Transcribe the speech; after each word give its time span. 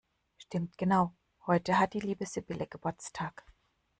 Stimmt 0.39 0.79
genau, 0.79 1.13
heute 1.45 1.77
hat 1.77 1.93
die 1.93 1.99
liebe 1.99 2.25
Sibylle 2.25 2.65
Geburtstag! 2.65 3.45